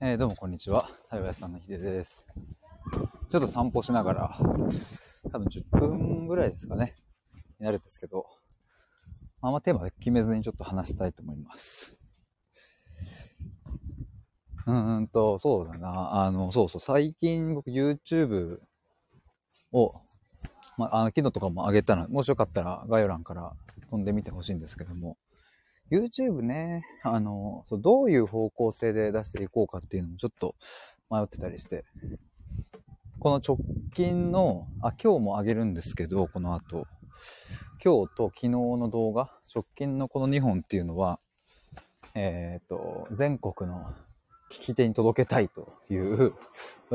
[0.00, 0.88] えー、どうもこんにちは。
[1.04, 2.24] 太陽屋さんのひでです。
[3.30, 4.38] ちょっと散歩しながら、
[5.32, 6.94] 多分10分ぐらいですかね、
[7.58, 8.26] になるんですけど、
[9.40, 11.96] あんまテーマ決めずにちょっと話したいと思います。
[14.66, 16.24] うーんと、そうだな。
[16.26, 18.60] あの、そうそう、最近僕 YouTube
[19.72, 20.00] を、
[20.76, 23.52] まあ、の、昨日とかも上げたの、もしよかったら概要欄から
[23.90, 25.16] 飛んでみてほしいんですけども、
[25.94, 30.56] YouTube ね、あの、そうどういう方向性で出していこうかっていうのもちょっと
[31.10, 31.84] 迷ってたりして、
[33.20, 33.58] この直
[33.94, 36.86] 近の、あ、今日も上げるんですけど、この後、
[37.84, 41.20] 今日と昨日の動画、直近のこの2本っていうのは、
[42.14, 43.94] えっ、ー、と、全国の
[44.50, 46.34] 聞き手に届けたいという、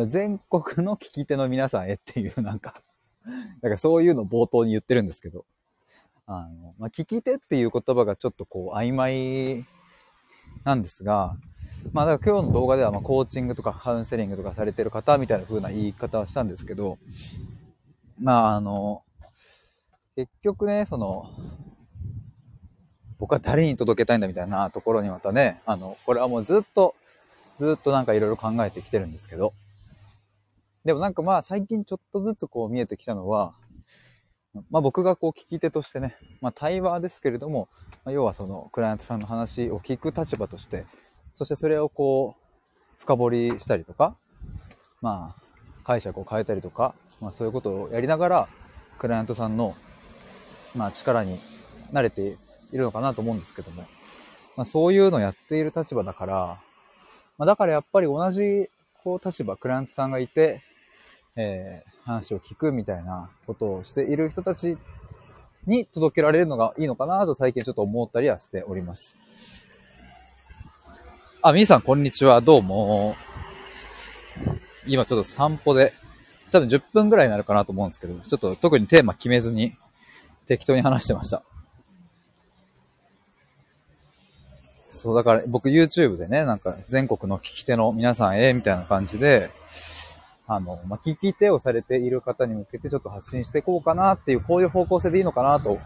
[0.07, 2.75] 全国の聞き手の皆さんへっていうなんか、
[3.61, 5.45] だかそういうの冒頭に言ってるんですけど、
[6.31, 9.65] あの、まあ、聞き手っていう言葉がちょっとこう曖昧
[10.63, 11.35] なんですが、
[11.91, 16.99] まあだから今日の動画ではまコーチングとかカウンセリングとかされてる方みたいな風な言い方はしたんですけど、
[18.21, 19.01] まああの、
[20.15, 21.31] 結局ね、その、
[23.17, 26.93] 僕は誰に届けたいんだみたいなところにまたね、あの、これはもうずっと、
[27.57, 29.53] ずっとなんかいろいろ考えてきてるんですけど、
[30.85, 33.53] でもなんかまあ最近ちょっとずつこう見えてきたのは、
[34.69, 37.69] まあ僕がこう聞き手としてね、まあ対話ですけれども、
[38.03, 40.85] まあ、要はそのクライアントさんの話を聞く立場として、
[41.35, 44.15] そしてそれをこう深掘りしたりとか、
[45.01, 45.41] まあ
[45.83, 48.47] 解釈を変えたりとか、まあそういうことをやりながら、
[48.97, 49.75] クライアントさんの、
[50.75, 51.39] まあ力に
[51.91, 52.21] 慣れて
[52.71, 53.83] いるのかなと思うんですけども、
[54.57, 56.35] まあそういうのをやっている立場だから、
[57.37, 58.67] まあだからやっぱり同じ
[59.03, 60.61] こう立場、クライアントさんがいて、
[61.41, 64.77] えー、話を聞くみたいなことをしている人たち
[65.65, 69.15] に届けられるのがいいのかなと最近ちょっと思ったりはしております。
[71.41, 72.41] あ、みーさんこんにちは。
[72.41, 73.15] どうも。
[74.85, 75.93] 今ちょっと散歩で、
[76.51, 79.73] 多分10分ぐらいになるかなと思うんですけど、ちょっと特にテーマ決めずに
[80.45, 81.41] 適当に話してました。
[84.91, 89.49] そう、だから僕 YouTube でね、なんか全国の聞き手の皆さんへ、みたいな感じで、
[90.51, 95.77] あの、まあ、聞き手をされている方に向けてちょっと発信していこうかなっていう、こういう方向性でいいのかなと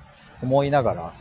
[0.42, 1.14] 思いながら、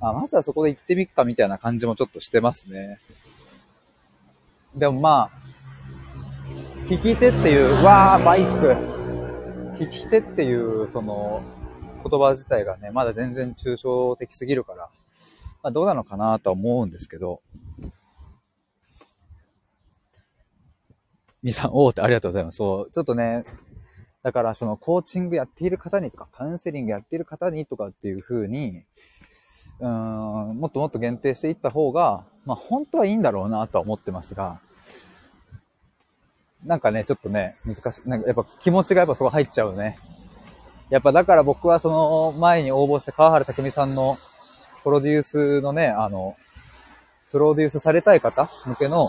[0.00, 3.00] あまずはそこで行ってみっかみたいな感じもちょっとしてますね。
[4.76, 5.30] でもまあ、
[6.88, 9.82] 聞き手っていう、わー、バイク。
[9.82, 11.42] 聞き手っていう、その、
[12.08, 14.88] 言葉自体がね、まだ全然抽象的すぎるから、
[15.60, 17.40] まあどうなのかなとは思うんですけど、
[21.42, 22.56] みさん、おーってありがとうございます。
[22.58, 23.42] そう、ちょっとね、
[24.22, 28.82] だからそのコーチングやっている方にとか、カウンセリングやっている方にとかっていう風に、
[29.80, 34.60] うーん、もっともっと限定していった方が、まあ本当はいいんだろうなとは思ってますが、
[36.64, 38.08] なんかね、ちょっとね、難しい。
[38.08, 39.98] なんかやっぱ気持ちがやっぱそこ入っちゃうね。
[40.90, 44.16] やっぱだから僕はその前に応募した川原拓美さんの
[44.84, 46.36] プロデュースのね、あの、
[47.32, 49.08] プロデュースされたい方向けの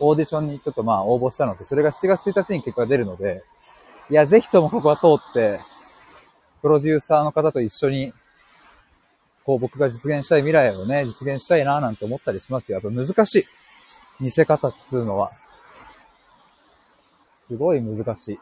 [0.00, 3.42] オーディションにちょっとまあ応募したので、それが7月1日に結果が出るので、
[4.10, 5.60] いや、ぜひともここは通って、
[6.62, 8.12] プロデューサーの方と一緒に、
[9.44, 12.80] こう僕が実現したい未来をね、実現したいななんて思ったりしますよ。
[12.82, 13.44] やっぱ難しい。
[14.20, 15.32] 見せ方っつうのは。
[17.46, 18.38] すごい難しい。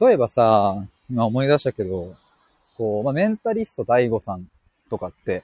[0.00, 2.14] 例えばさ、今思い出したけど、
[2.76, 4.46] こう、まあ、メンタリスト DAIGO さん
[4.88, 5.42] とかって、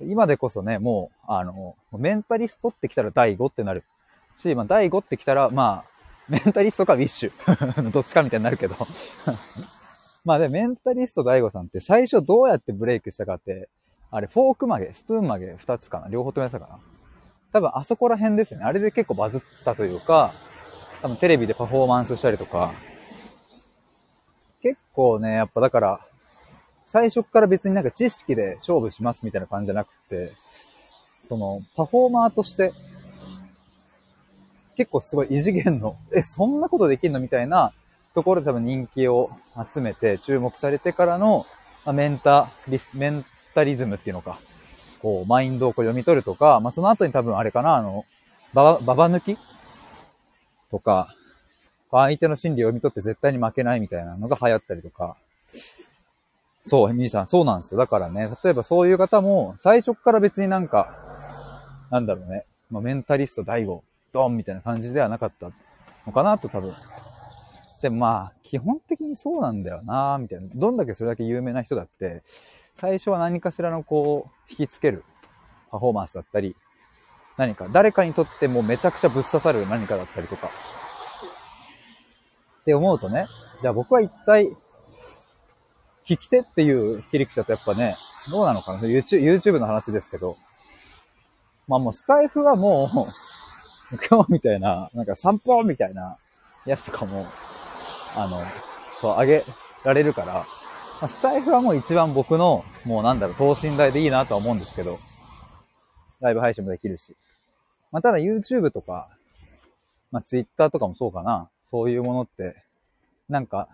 [0.00, 3.84] 今でこそね、もう、あの、メンタリストってきたら第5ってなる。
[4.36, 5.92] し、まあ、第5ってきたら、まあ、
[6.28, 7.90] メンタリストかウィッシュ。
[7.92, 8.74] どっちかみたいになるけど
[10.24, 13.68] まあで、メンタリスト DAIGO さんって最初どうやってブレイクしたかって、
[14.10, 16.78] あれ、フォーク曲げ、スプーン曲げ2つかな両方ともやったかな
[17.52, 18.64] 多分あそこら辺ですね。
[18.64, 20.32] あれで結構バズったというか、
[21.02, 22.70] 多分テレビでパフォーマンスしたりとか、
[24.62, 26.00] 結構ね、やっぱだから、
[26.92, 30.30] 最初から別になんか知識で勝負しますみたいな感じじゃなくて、
[31.26, 32.74] その、パフォーマーとして、
[34.76, 37.72] 結構すごい異次元の、 え、そんなことできるのみたいな
[38.14, 39.30] ところで多分人気を
[39.72, 41.46] 集めて注目されてからの、
[41.86, 43.24] まあ、メンタリス、メン
[43.54, 44.38] タリズムっていうのか、
[45.00, 48.04] こう、マインドをこう読み取るとか、まあ、その後に多分あれかな、あの、
[48.52, 49.38] ババ、バ抜き
[50.70, 51.14] とか、
[51.90, 55.16] 相手の心理を読み取って絶対に負けないみたいなのが流行ったりとか、
[56.62, 57.78] そう、ミーさん、そうなんですよ。
[57.78, 60.96] だからね、例えばそういう方も、最初から別になんか、
[61.90, 63.82] なんだろうね、まあ、メンタリスト大悟、
[64.12, 65.50] ドンみたいな感じではなかった
[66.06, 66.72] のかなと多分、
[67.82, 70.48] でもまあ、基本的にそうなんだよなみたいな。
[70.54, 72.22] どんだけそれだけ有名な人だって、
[72.76, 75.04] 最初は何かしらのこう、引きつける
[75.70, 76.54] パフォーマンスだったり、
[77.36, 80.48] 何か、誰かにとってもめちゃくちゃぶっ刺さる何かだったりとか。
[82.60, 83.26] って思うとね、
[83.60, 84.48] じゃあ僕は一体、
[86.06, 87.96] 聞き手っていう切り口だとやっぱね、
[88.30, 90.36] どうなのかな ?YouTube, の話ですけど。
[91.68, 92.88] まあもうスタイフはもう、
[94.10, 96.16] 今日みたいな、なんか散歩みたいな
[96.66, 97.26] やつとかも、
[98.16, 98.42] あの、
[99.00, 99.44] そう、あげ
[99.84, 100.42] られるから、ま
[101.02, 104.98] あ、スタイフはもう一番僕の、もうなんだろう、等身大でいいなとは思うんですけど、
[106.20, 107.16] ライブ配信もできるし。
[107.90, 109.08] まあ、ただ YouTube とか、
[110.10, 111.48] まあ、Twitter とかもそうかな。
[111.66, 112.61] そういうものって、
[113.32, 113.66] なんか、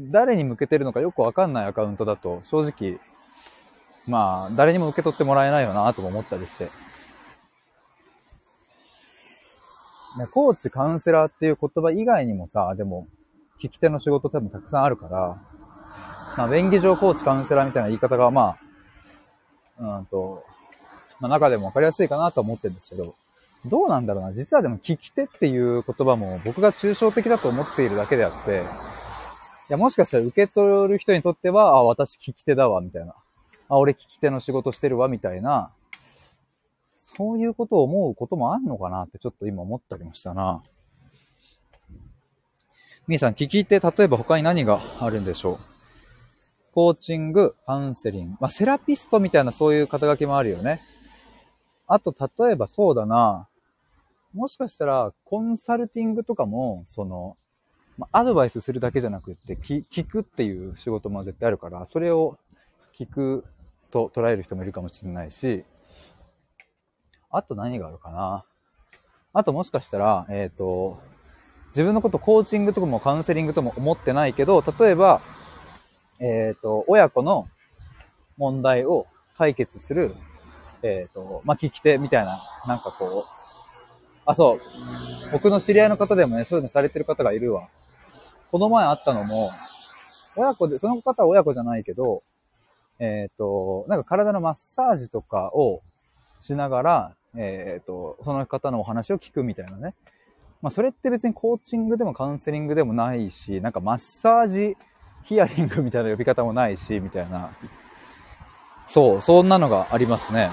[0.00, 2.98] 誰に向けてるのかよくわかんないアカウントだと、正直、
[4.08, 6.66] まあ、誰にも受け取ってもらえないよなとも思ったりして。
[10.32, 13.06] コーチ、カウンセラーっていう言葉以外にもさ、でも、
[13.62, 15.40] 聞き手の仕事多分たくさんあるから、
[16.36, 18.56] まあ、便宜上コーチ、カウンセラーみたいな言い方が、ま
[19.78, 20.44] あ、うんと、
[21.20, 23.14] まあ、中でもわかりやすいかなと思ってるんですけど、
[23.64, 24.32] どうなんだろうな。
[24.32, 28.62] 実はでも聞き手っていう言葉も僕が抽象的だと思っているだけであって、
[29.70, 33.14] いや、もしかしたら受け取る人にとっては、あ、私聞き手だわ、みたいな。
[33.68, 35.70] あ、俺聞き手の仕事してるわ、みたいな、
[37.16, 40.62] そういうことを思うこともあんのかなってちょっと今思ったりましたな。
[43.06, 45.58] みーさん、聞き手、例えば他に何があるんでしょう？
[46.74, 48.36] コーチング、カウンセリング。
[48.40, 50.80] まあ、セラピストみたいなそういう肩書きもあるよね。
[51.86, 53.46] あと、例えばそうだな。
[54.34, 57.36] もしかしたら、コンサルティングとかも、その、
[57.98, 62.38] ま、アドバイスするだけじゃなくって、聞くっていう仕事も絶対あるから、それを
[62.98, 63.44] 聞く
[63.90, 65.64] と捉える人もいるかもしれないし、
[67.30, 68.44] あと何があるかな。
[69.32, 71.00] あともしかしたら、えっ、ー、と、
[71.68, 75.20] 自分のことコーチングとかもカウンセリングとも思ってないけど、例えば、
[76.20, 77.48] えっ、ー、と、親子の
[78.36, 79.06] 問題を
[79.36, 80.14] 解決する、
[80.82, 83.44] えっ、ー、と、まあ、聞き手みたいな、なんかこう、
[84.26, 84.60] あ、そう。
[85.32, 87.68] 僕の知り合いの方でもね、そういうのされてる方がいるわ。
[88.54, 89.50] この前会ったのも、
[90.36, 92.22] 親子で、その方は親子じゃないけど、
[93.00, 95.82] えっ、ー、と、なんか体のマッサージとかを
[96.40, 99.96] しながら、えっ、ー、と、その方のお話を聞くみたいなね。
[100.62, 104.76] まあ、それって別にコーチングでもカウンセリングでもないし、なんかマッサージ
[105.24, 107.50] ヒアリングみたいな呼び方もないし、みたいな。
[108.86, 110.48] そう、そんなのがありますね。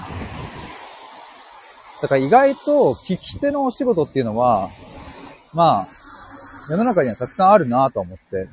[2.02, 4.70] だから意外と聞き手のお仕事っていうのは、
[5.54, 6.01] まあ、
[6.68, 8.48] 世の中にはたくさんあるなと思って。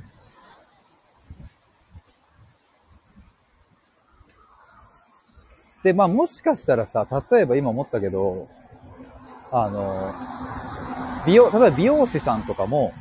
[5.84, 8.48] で、まあもしかしたらさ、例えば今思ったけど、
[9.52, 10.14] あの、
[11.26, 12.94] 美容、例えば美容師さんとかも、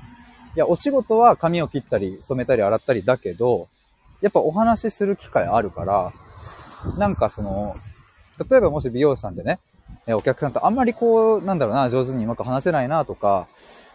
[0.54, 3.68] いや、お仕事は髪を切ったり、染めたり、洗ったりだけど、
[4.20, 6.12] やっぱお話しする機会あるから、
[6.96, 7.74] なんかその、
[8.48, 9.58] 例えばもし美容師さんでね、
[10.06, 13.46] お客さんとあんまりこう、なんだろうな、上手にうまく話せないなとか、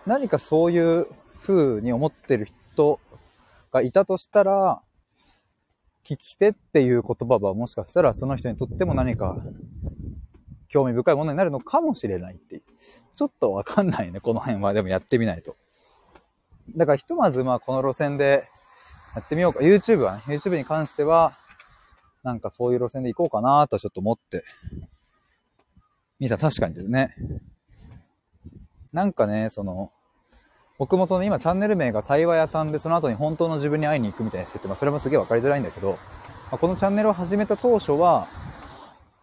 [0.05, 1.07] 何かそういう
[1.41, 3.00] 風に思ってる人
[3.71, 4.81] がいたとしたら、
[6.03, 9.38] 聞き手っていう言葉はもしかしたらその人にとっても何か
[10.67, 12.63] 興味深いものになるのかもしれないっていう。
[13.15, 14.73] ちょっとわかんないね、この辺は。
[14.73, 15.55] でもやってみないと。
[16.75, 18.44] だからひとまずまあこの路線で
[19.15, 19.59] やってみようか。
[19.59, 21.33] YouTube はね、YouTube に関しては、
[22.23, 24.44] なんかそういう路線で行こうかなとちょっと思って
[26.19, 27.15] 兄さん確かにですね。
[28.93, 29.91] なんかね、その、
[30.77, 35.97] 僕もその今チャンネル名が対話屋さんでその後に本当の自分に会いに行くみたいにしてて、まあそれもすげえわかりづらいんだけど、ま
[36.53, 38.27] あ、このチャンネルを始めた当初は、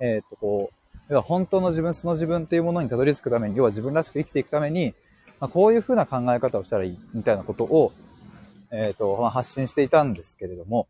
[0.01, 4.95] えっ、とこう、要は本当の自分、素の自分っていうものにたどり着くために、要は自分らしく生きていくために、
[5.41, 7.93] まあ、こういう風な考え方をしたらいいみたいなことを、
[8.73, 10.89] えっ、と、まあ、発信していたんですけれども、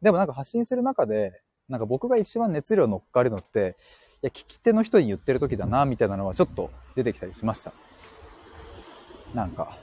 [0.00, 3.76] でもなんか発信する中で、なんか僕が一番熱量乗っかるのって、
[4.22, 7.72] いや、聞き手の人に言ってる時だな、みたいなのはちょっと出てきたりしました。
[9.34, 9.76] なんか、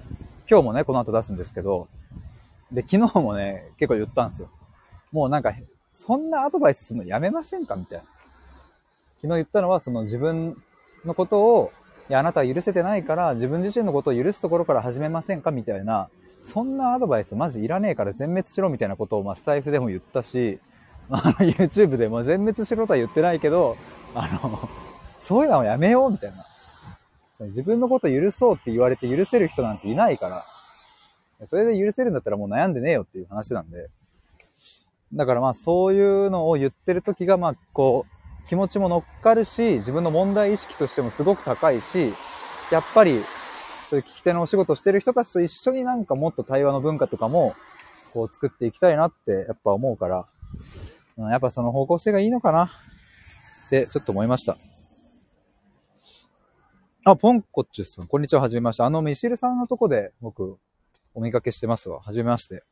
[0.49, 1.87] 今日もね、この後出すんですけど、
[2.71, 4.49] で、昨日もね、結構言ったんですよ。
[5.11, 5.53] もうなんか、
[5.91, 8.03] そんなアドバイスするのやめませんかみたいな。
[9.21, 10.55] 昨日言ったのは、その自分
[11.03, 11.71] のことを、
[12.09, 16.09] いや、あなたは許せてないから、自分自身のことを許すところから始めませんかみたいな、
[16.41, 20.59] そんなアドバイスマジいらねえから全滅しろみたいなことを、まあ、スタイフでも言ったし、
[21.09, 23.77] まあの、YouTube でも全滅しろとは言ってないけど、
[24.15, 24.69] あの、
[25.19, 26.37] そういうのはやめようみたいな。
[27.47, 30.43] 自分のこと許そうって言われて許せる人なんていないから、
[31.47, 33.89] それで許せるんだったらもう悩んでねえよっていう話なんで。
[35.13, 42.13] だからまあそういうのを言ってる時がまあこう気持ちも乗っかるし、自分の問題意識としてもすごく高いし、
[42.71, 43.21] やっぱり
[43.89, 47.55] そういう聞き手のお仕事してる人たちと一緒になんかもっと対話の文化とかも、
[48.13, 50.25] こう作っていきたいなってやっぱ思うから、
[51.17, 52.71] うん、やっぱその方向性がいいのかな
[53.67, 54.57] ってちょっと思いました。
[57.05, 58.83] あ、ポンコッチュさん、こんにちは、はじめまして。
[58.83, 60.57] あの、ミシルさんのとこで僕、
[61.13, 62.01] お見かけしてますわ。
[62.01, 62.63] はじめまして。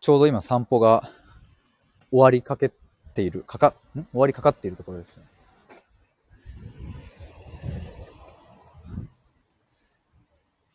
[0.00, 1.10] ちょうど今散歩が
[2.10, 2.70] 終わりかけ
[3.14, 4.04] ている、かか、ん？
[4.04, 5.24] 終わりかかっているところですね。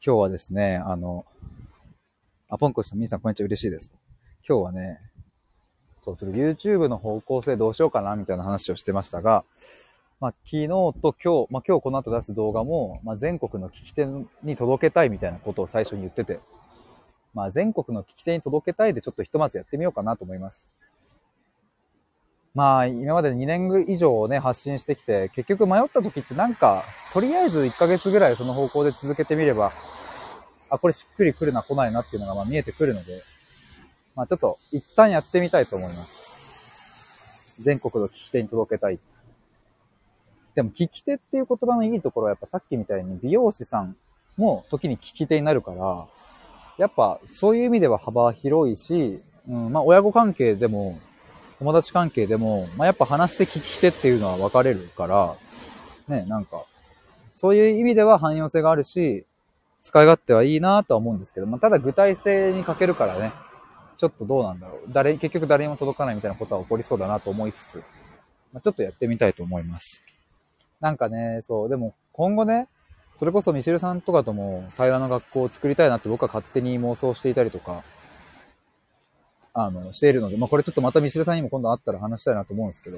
[0.06, 1.26] 今日はですね、あの、
[2.50, 3.94] あ、ポンコさん、みーさん、こんにちは、嬉しいです。
[4.48, 5.00] 今日はね、
[6.06, 9.44] そう、ちょっと YouTube の方向性どうしようかな、みたいな話をしてましたが、
[10.22, 14.06] まあ、昨日と今日、まあ、今日この後出す動画も、まあ、全国の聞き手
[14.44, 16.40] に届けたいみたいなことを最初に言ってて、
[17.34, 20.70] まあ、全国の聞き手に届けたいでちょっとひとまずやってみようかなと思います。
[22.54, 29.74] まあ、今まで2年以上ね、発信してきて、結局迷った時ってなんか、とりあえず1ヶ月ぐらいその方向で続けてみれば、
[30.70, 33.22] あ、これしっくりくるな、来ないなっていうのがまあ見えてくるので、
[34.16, 37.62] まあちょっと一旦やってみたいと思います。
[37.62, 39.00] 全国の聞き手に届けたい。
[40.56, 43.96] でも聞き手っていう言葉のいいところはやっぱさっきみたいに美容師さん
[44.38, 46.08] も時に聞き手になるから、
[46.78, 51.00] やっぱそういう意味では幅広いし、うん、まあ親子関係でも、
[51.60, 55.36] 友達関係でも、まあやっぱ話して聞き手っていうのは分かれるから、
[56.08, 56.64] ね、なんか、
[57.34, 59.26] そういう意味では汎用性があるし、
[59.84, 63.32] 使い勝手はいいなとは思うんですけど、まあただ具体性に欠けるからね、
[63.98, 64.80] ちょっとどうなんだろう。
[64.90, 67.78] 誰、結局誰にも届かないみたいなことは起こりそうだなと思いつつ、
[68.54, 70.04] まあ、ちょっとやってみたいと思います。
[70.80, 72.68] なんかね、そう、でも今後ね、
[73.16, 77.84] それこそミシルさんとかとも対話の学校を作りたいなって僕は勝手に妄想していたりとか、
[79.54, 82.98] あの、しているので、まあこれちょっとまたミシルさんにも今度会ったら話したいなと思うんですけど、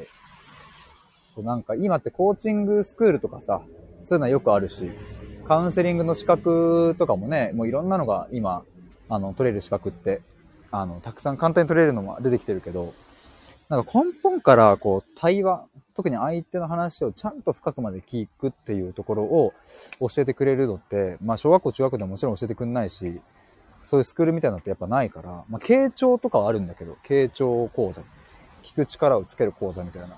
[1.35, 3.61] そうなんか今ってコーチングスクールとかさ、
[4.01, 4.89] そういうのはよくあるし、
[5.47, 8.63] カウンセリングの資格とかもね、もういろんなのが今、
[9.09, 10.21] あの、取れる資格って、
[10.71, 12.93] あの、たくさん簡単に取れるのも出てきてるけど、
[13.69, 19.53] なんか根本からこう対話、特に相手の話をちゃんと深くまで聞くっていうところを
[19.99, 23.19] 教えてくれるのって、まあ小学校、中学校でももちろん教えてくんないし、
[23.81, 28.01] そういうスクールみたいなのってやっぱないから、まあ傾聴とかはあるんだけど、傾聴講座。
[28.63, 30.15] 聞く力をつける講座みたいな。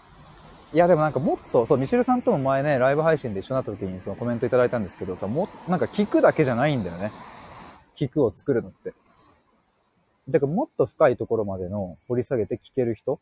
[0.72, 7.12] いやでもなんかもっと、そう、ミシェルさんとも前ね、ライブ配信で一緒になった時にそのコメントいただいたんですけど、もなんか聞くだけじゃないんだよね。
[7.96, 8.94] 聞くを作るのって。
[10.30, 13.20] だからもっと深いところまでの掘り下げて聞ける人。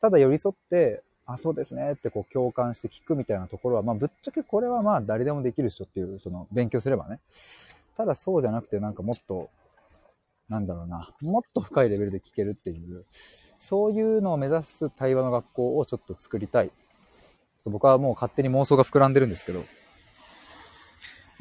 [0.00, 7.20] ただ寄り添って、あ、そうですねってこう共感して聞くみたいなところは、まあぶっちゃけこれはまあ誰でもできる人っていう、その勉強すればね。
[7.96, 9.50] ただそうじゃなくてなんかもっと、
[10.48, 13.04] なんだろうな、もっと深いレベルで聞けるっていう、
[13.58, 16.68] そういうのを目指す対話の学校をちょっと作りたい。
[16.68, 19.64] ちょっと僕はもう勝手に妄想が膨らんでるんですけど、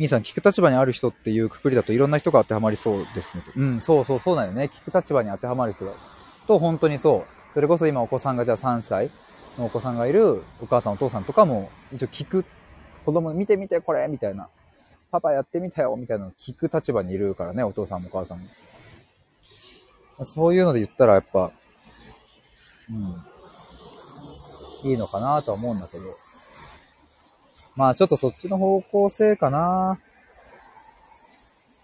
[0.02, 3.44] 兄さん、聞く立場にある人っていうくくりだといろんな人が当てはまりそうですね。
[3.56, 4.64] うん、そうそうそうなんよね。
[4.64, 5.92] 聞く立場に当てはまる人だ
[6.48, 7.54] と本当にそう。
[7.54, 9.12] それこそ今お子さんがじゃあ3歳
[9.60, 12.46] のお子さんがいるお母さんお父さんとかも一応聞く。
[13.06, 14.50] 子供見てみてこれみたいな。
[15.12, 18.48] パパやってみたよみたいなのを聞く立場にいるからね、お父さんもお母さんも。
[20.26, 21.52] そういうので言ったらやっぱ、
[24.84, 26.04] うん、いいのかなとは思うんだけど。
[27.76, 30.00] まあちょっとそっちの方向性かな。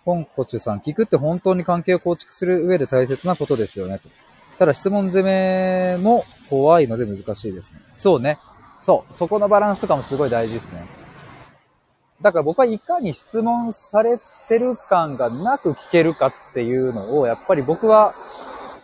[0.06, 4.00] 本コチュさん、聞くって本当に関係を構築する上で大切なことですよね。
[4.58, 7.80] ただ質問攻めも怖いので難しいですね。
[7.96, 8.40] そうね。
[8.84, 9.14] そう。
[9.18, 10.82] そこのバランスとかもすごい大事ですね。
[12.22, 14.18] だから僕はいかに質問され
[14.48, 18.14] てる感がなく聞けるかっていうのを、やっぱり僕は、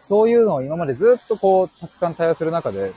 [0.02, 2.92] そういうのを今までずっとこう、たくさん対応する中で、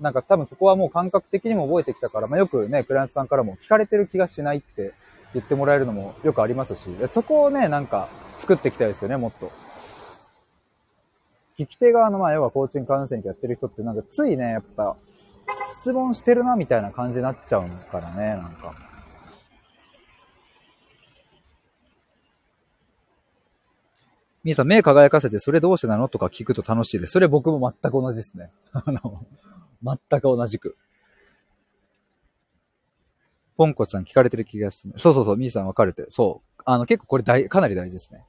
[0.00, 4.94] なんか多分そこはもう感覚的にも覚えてきたから、まあよくね、クライアントさんからも聞かれてる気がしないって
[5.34, 9.50] 言ってもらえるのもよくありますし、そこをね、なんか作っていきたいですよね、もっと。
[11.58, 14.96] 聞き手側の、まあ、要はコーチングカウンセリングやってる人って、なんかついね、やっぱ、
[15.68, 18.74] 質問してるな、みたいな感じになっちゃうからね、なんか。
[24.42, 26.08] みーさん、目輝かせて、それどうしてなの？
[26.08, 27.12] とか聞くと楽しいです。
[27.12, 28.50] それ僕も全く同じですね。
[28.72, 29.22] あの、
[29.82, 30.76] 全く同じく。
[33.56, 36.08] ポンコツさん聞かれてる気がして、ね、そうそうそう、みーさん分かれてる。
[36.10, 36.62] そう。
[36.64, 38.24] あの、結構これ大、かなり大事ですね。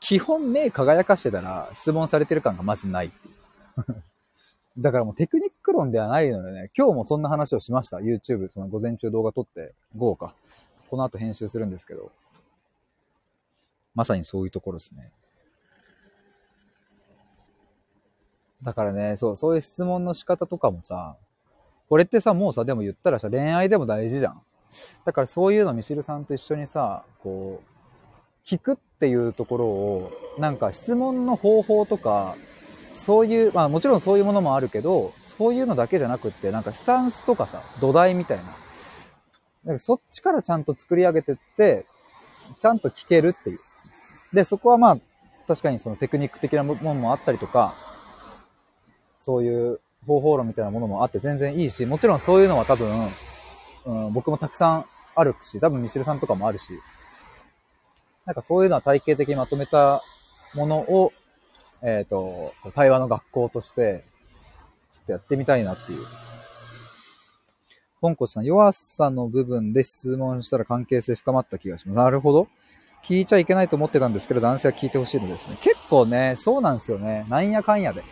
[0.00, 3.10] 基本目輝かしてたら質問されてる感がまずない。
[4.78, 7.96] だからもうテクニック論ではないのでね、今日もそんな話をしました。
[7.98, 10.34] YouTube、その午前中動画撮って、午後か。
[10.90, 12.12] この後編集するんですけど。
[13.94, 15.10] まさにそういうところですね。
[18.64, 21.16] だからね、そう、そういう質問の仕方とかもさ、
[21.88, 24.40] これってさ、もうさ、でも言ったらさ、恋愛でも大事じゃん。
[25.04, 32.36] だからそういうのミシルさんと一緒にさ、こう、聞くっていうところを、なんか質問の方法とか、
[32.94, 38.44] そういう、まあもちろんそういうものもあるけど、そういうのだけじゃなくって、なんかスタンスとかさ、土台みたいな。
[39.64, 41.86] なんかそっちからちゃんと作り上げてって、
[42.58, 43.58] ちゃんと聞けるっていう。
[44.32, 44.98] で、そこはまあ、
[45.46, 47.74] 確かにそのテクニック的なものもあったりとか、
[49.24, 52.86] そういう方法論みたいなものもあって全然いいし、もちろんそういうのは多分、
[53.86, 54.84] うん、僕もたくさん
[55.16, 56.74] あるし、多分ミシルさんとかもあるし、
[58.26, 60.02] なんかそういうのは体系的にまとめた
[60.54, 61.12] ものを、
[61.82, 64.04] えっ、ー、と、対話の学校として、
[64.92, 66.04] ちょっとやってみたいなっていう。
[68.00, 71.96] ポンコチさん、弱さの部分で質問したら関係性深まった気がします。
[71.96, 72.48] なるほど。
[73.02, 75.56] 聞いちゃいけないと思ってたんですけど、男性は聞いてほしいのですね。
[75.62, 77.26] 結構ね、そうなんですよね。
[77.28, 78.02] なんやかんやで。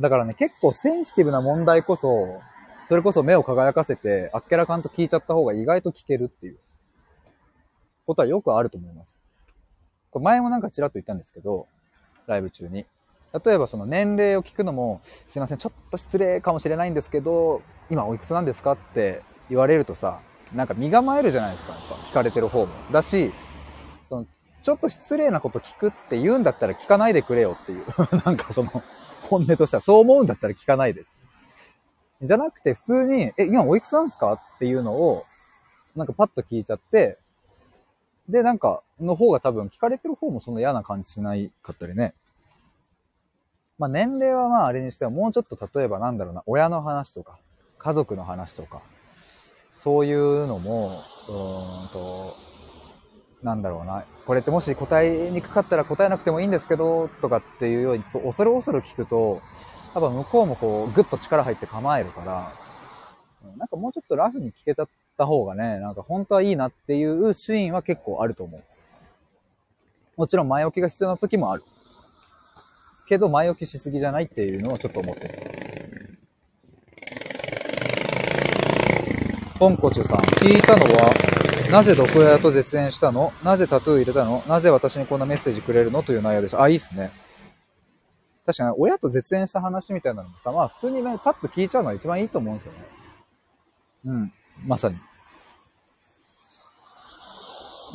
[0.00, 2.40] だからね、結構センシティブな問題こそ、
[2.88, 6.58] それこそ目を輝かせて、あっけらかんと聞いちゃった方が意外と聞けるっていう
[8.06, 9.20] ことはよくあると思います。
[10.10, 11.66] これ前もなんかちらっと言ったんですけど、
[12.26, 12.86] ライブ中に。
[13.44, 20.20] 例えばその年齢を聞くのも、すいません、ちょっと失礼かもしれないんですけど、今おいくつなんですかって言われるとさ、
[20.54, 22.68] なんか身構えるじゃないですか、やっぱ聞かれてる方も。
[22.90, 23.32] だし、
[24.08, 24.26] その、
[24.62, 27.84] ちょっと失礼なこと聞くって言うんだったら聞かないでくれよっていう。
[28.24, 28.70] なんかその、
[29.28, 31.04] 本音としては、そう思うんだったら聞かないで。
[32.22, 35.24] じゃなくて、普通に、え、今おいくつなんですかっていうのを、
[35.94, 37.18] なんかパッと聞いちゃって、
[38.28, 42.14] で、なんか、の方が多分聞かれてる方もそんな嫌な感じしないかったりね。
[43.78, 47.38] まあ年齢はまああれにしてはもうちょっと例えばなんだろうな、親の話とか、
[47.78, 48.82] 家族の話とか、
[49.76, 52.34] そういうのも、うーんと、
[53.42, 59.40] なんだろうな、これってもし答えにくかったら答えなくてもいいんですけど、とかっていうように、ちょっと恐る恐る聞くと、
[59.94, 62.52] 多分向こうもこう、ぐっと力入って構えるから、
[63.56, 68.62] なんかもうちょっとラフに聞けちゃった方がね、なんか本当はいいなっていうシーンは結構あると思う。
[70.16, 71.62] もちろん前置きが必要な時もある。
[73.08, 75.67] けど前置きしすぎじゃないっていうのをちょっと思ってる。
[79.58, 81.12] ポンコチュさん、聞いたのは、
[81.72, 83.32] なぜ毒親と絶縁したの？
[83.44, 84.40] なぜタトゥー入れたの？
[84.46, 86.04] なぜ私にこんなメッセージくれるの？
[86.04, 86.62] という内容でした。
[86.62, 87.10] あ、いいっすね。
[88.46, 92.78] 確かに、親と絶縁した話みたいなのもさ、まあ普通にね、パッと聞いちゃうのが一番いいと思うんですよね。
[94.04, 94.32] うん。
[94.64, 94.96] まさに。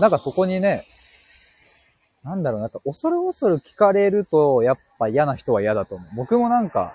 [0.01, 0.83] なんかそこにね、
[2.25, 6.09] なんだろうな、恐る恐る聞かれると、やっぱ嫌な人は嫌だと思う。
[6.13, 6.93] 僕もなんか、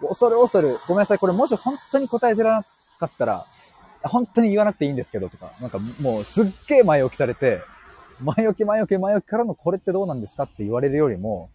[0.00, 2.64] 恐る恐る、ごめんなさい、これもし本当に答えづら
[2.98, 3.46] かったら、
[4.08, 7.60] 本当に言わなくていいんですけどとか、なんかもうすっげえ前置きされて、
[8.20, 11.50] 前置き前置き前置きからのこれってどうなんですかって言われるよりも、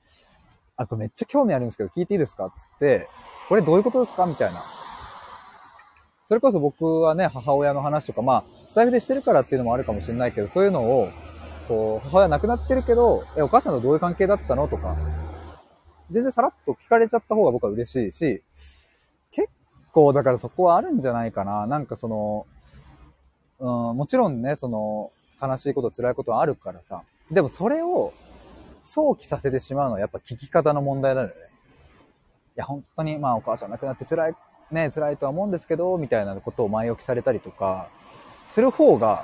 [0.77, 3.07] あ、これめっちゃ興味あるんですけど聞いていいですかつって、
[3.49, 4.61] これどういうことですかみたいな。
[6.27, 11.09] それこそ僕はね、母親の話とか、まあ、スタイフでしてるからっていうのもあるかもしれないけど、そういうのを、
[11.67, 14.95] こう、母親亡くなってるけど、え、お母さんとどういう関係だったのとか、
[16.09, 18.41] 全然さらっと聞かれちゃった方が僕は嬉しいし、
[19.91, 21.67] 構、だからそこはあるんじゃないかな。
[21.67, 22.45] なんかその、
[23.59, 27.01] うん、もちろんね、その、悲しいこと、辛いことはあるからさ。
[27.31, 28.13] でもそれを
[28.85, 31.33] 想起させてしまうのはやっぱ聞き方の問題だよね。
[31.33, 34.35] いや、本当に、まあお母さん亡くなって辛い、
[34.71, 37.87] ね、辛いとは思うんですけど、みたいなことを前置きされたりとか、
[38.47, 39.23] する方が、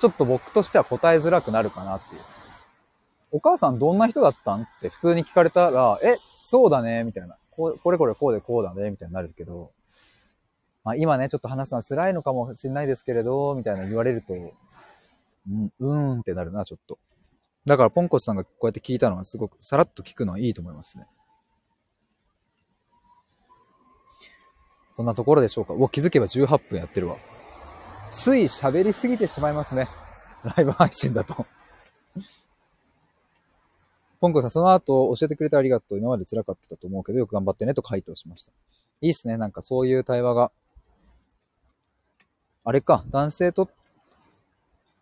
[0.00, 2.22] ちょっと僕としては答えづらくなるかなっていう。
[3.32, 4.62] お母さんどんな人だったん？
[4.62, 7.36] って普通に聞かれたら、え、そうだね、みたいな。
[7.60, 9.70] ここれこれこうでこうだね、みたいになるけど、
[10.82, 16.98] まあ今ね、ちょっと話すのは辛いのかもしれないですけれど、みたいな言われると、うん、うーんってなるな、ちょっと。
[17.66, 21.06] だからポンコツさんがこうやって聞いたのはすごくさらっと聞くのはいいと思いますね。
[24.94, 25.74] そんなところでしょうか。
[25.74, 27.16] うわ、気づけば18分やってるわ。
[28.12, 29.86] つい喋りすぎてしまいますね。
[30.56, 31.46] ライブ配信だと
[34.20, 35.98] ポンコさん、その後教えてくれてありがとう。
[35.98, 38.52] 今まで辛かったと思うけど、よく頑張ってねと回答しました。
[39.00, 39.38] いいっすね。
[39.38, 40.52] なんかそういう対話が。
[42.62, 43.70] あれか、男性と、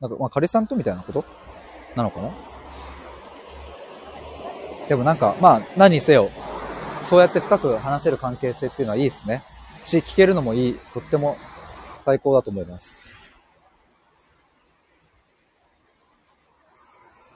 [0.01, 1.25] なんか、まあ、彼さんとみたいなこと
[1.97, 2.31] なのかな？
[4.89, 6.29] でもなんか、まあ、何にせよ、
[7.03, 9.43] そうやって深く話せる関係性っていうのはいいですね。
[9.85, 11.37] し、聞けるのもいい、とっても
[12.05, 13.01] 最高だと思います。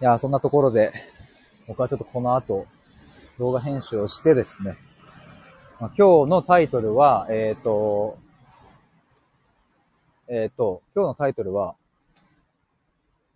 [0.01, 0.93] いやそんなところで、
[1.67, 2.67] 僕はちょっとこの後、
[3.39, 4.77] 動画編集をしてですね、
[5.81, 8.19] まあ、今日のタイトルは、えっ、ー、と、
[10.29, 11.77] えっ、ー、と、今日のタイトルは、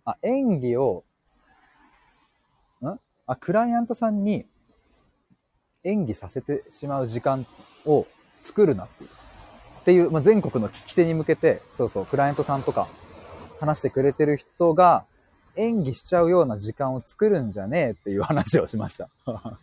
[0.03, 1.03] あ、演技を、
[2.81, 2.99] ん？
[3.27, 4.45] あ、クライアントさんに
[5.83, 7.45] 演技させてしまう時間
[7.85, 8.05] を
[8.41, 9.09] 作るなっていう。
[9.09, 12.87] っていう、まあ、全国の聞き手に向けて、そうそう、クライアントさんとか
[13.61, 15.05] 話してくれてる人が
[15.57, 19.09] 演技しちゃうような時間を作るんじゃねえっていう話をしました。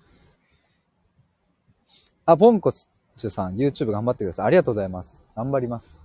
[2.26, 4.46] あ、ポンコチュさん、YouTube 頑張ってください。
[4.46, 5.22] ありがとうございます。
[5.36, 5.96] 頑張ります。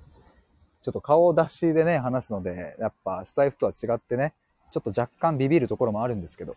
[0.81, 4.33] ちょっと顔出しでね、話すので、やっぱスタイフとは違ってね、
[4.71, 6.55] ちょっと若干ビビるところもあるんですけど、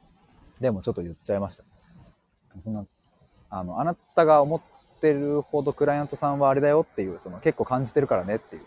[0.60, 1.64] でもちょっと言っちゃいました。
[2.62, 2.84] そんな、
[3.50, 4.60] あの、あなたが思っ
[5.00, 8.62] てるほどクライアントさんはあれだよっていう、その結構感じてるからねっていう。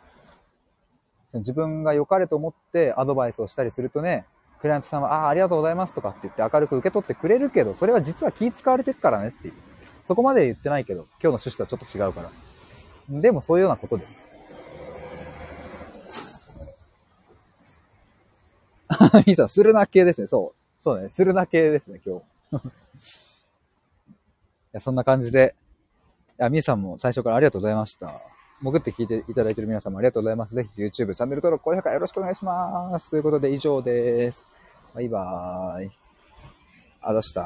[1.40, 4.26] 自分が良かれと思ってアドバイスをしたりするとね、
[4.66, 9.54] クライアントさんは、ああ、ありがとうございますとかって言って明るく受け取ってくれるけど、それは実は気使われてるからねっていう。
[10.02, 12.32] そこまで言ってないけど、今日の趣旨とはちょっと違うか
[13.12, 13.22] ら。
[13.22, 14.26] でもそういうようなことです。
[18.90, 20.26] ミーさん、するな系ですね。
[20.26, 20.84] そう。
[20.84, 21.10] そうね。
[21.10, 22.66] するな系ですね、今日。
[22.68, 22.70] い
[24.72, 25.54] や、そんな感じで。
[26.40, 28.20] いや、ミーさんも最初からありがとうございました。
[28.62, 30.56] 潜って聞いていただいている皆様ありがとうございます。
[30.56, 33.12] ぜひ YouTube チャンネル登録、高評価よろしくお願いします。
[33.12, 34.48] ということで以上です。
[34.94, 35.92] バイバーイ。
[37.02, 37.46] あざした